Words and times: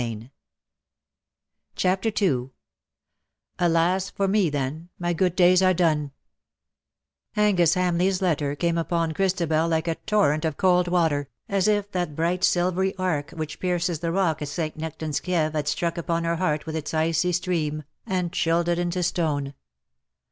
IG 0.01 0.31
CHAPTER 1.75 2.09
IL 2.25 2.51
'^ALAS 3.59 4.09
FOR 4.11 4.27
ME 4.27 4.49
THEN,, 4.49 4.89
MY 4.97 5.13
GOOD 5.13 5.35
DAYS 5.35 5.61
ARE 5.61 5.75
DONE/^ 5.75 6.09
Angus 7.37 7.75
Hamleigh^s 7.75 8.19
letter 8.19 8.55
came 8.55 8.79
upon 8.79 9.11
Christabel 9.11 9.67
like 9.67 9.87
a 9.87 9.93
torrent 9.93 10.43
of 10.43 10.57
cold 10.57 10.87
water, 10.87 11.29
as 11.47 11.67
if 11.67 11.91
that 11.91 12.15
bright 12.15 12.43
silvery 12.43 12.95
arc 12.95 13.29
which 13.29 13.59
pierces 13.59 13.99
the 13.99 14.11
rock 14.11 14.41
at 14.41 14.47
St. 14.47 14.75
Nectan^s 14.75 15.21
Kieve 15.21 15.53
had 15.53 15.67
struck 15.67 15.99
upon 15.99 16.23
her 16.23 16.37
heart 16.37 16.65
with 16.65 16.75
its 16.75 16.95
icy 16.95 17.31
stream, 17.31 17.83
and 18.07 18.33
chilled 18.33 18.69
it 18.69 18.79
into 18.79 19.03
stone. 19.03 19.53